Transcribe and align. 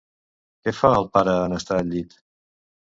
Què 0.63 0.73
fa 0.79 0.91
el 1.03 1.07
pare 1.19 1.37
en 1.45 1.57
estar 1.61 1.81
al 1.85 1.95
llit? 1.95 2.21